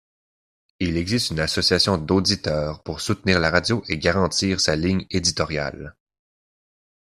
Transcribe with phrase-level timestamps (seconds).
[0.79, 5.95] Il existe une association d'auditeurs pour soutenir la radio et garantir sa ligne éditoriale.